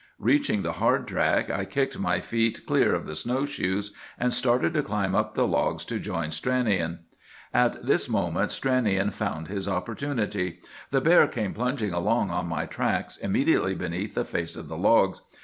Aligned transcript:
Reaching 0.17 0.63
the 0.63 0.71
hard 0.81 1.07
track, 1.07 1.51
I 1.51 1.63
kicked 1.63 1.99
my 1.99 2.19
feet 2.21 2.65
clear 2.65 2.95
of 2.95 3.05
the 3.05 3.13
snow 3.13 3.45
shoes, 3.45 3.93
and 4.17 4.33
started 4.33 4.73
to 4.73 4.81
climb 4.81 5.13
up 5.13 5.35
the 5.35 5.45
logs 5.45 5.85
to 5.85 5.99
join 5.99 6.31
Stranion. 6.31 7.01
"At 7.53 7.85
this 7.85 8.09
moment 8.09 8.49
Stranion 8.49 9.11
found 9.13 9.47
his 9.47 9.67
opportunity. 9.67 10.57
The 10.89 11.01
bear 11.01 11.27
came 11.27 11.53
plunging 11.53 11.93
along 11.93 12.31
on 12.31 12.47
my 12.47 12.65
tracks, 12.65 13.15
immediately 13.17 13.75
beneath 13.75 14.15
the 14.15 14.25
face 14.25 14.55
of 14.55 14.69
the 14.69 14.77
logs. 14.77 15.21